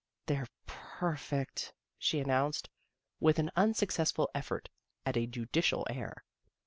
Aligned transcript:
"They're 0.25 0.47
perfect," 0.65 1.73
she 1.99 2.19
announced, 2.19 2.71
with 3.19 3.37
an 3.37 3.51
unsuccessful 3.55 4.31
effort 4.33 4.67
at 5.05 5.15
a 5.15 5.27
judicial 5.27 5.85
air. 5.91 6.23